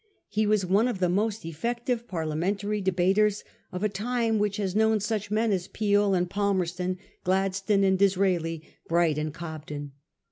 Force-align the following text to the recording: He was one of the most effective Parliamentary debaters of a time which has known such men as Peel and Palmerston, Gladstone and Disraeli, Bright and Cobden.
He 0.29 0.47
was 0.47 0.65
one 0.65 0.87
of 0.87 0.97
the 0.97 1.09
most 1.09 1.45
effective 1.45 2.07
Parliamentary 2.07 2.81
debaters 2.81 3.43
of 3.71 3.83
a 3.83 3.87
time 3.87 4.39
which 4.39 4.57
has 4.57 4.75
known 4.75 4.99
such 4.99 5.29
men 5.29 5.51
as 5.51 5.67
Peel 5.67 6.15
and 6.15 6.27
Palmerston, 6.27 6.97
Gladstone 7.23 7.83
and 7.83 7.99
Disraeli, 7.99 8.63
Bright 8.89 9.19
and 9.19 9.31
Cobden. 9.31 9.91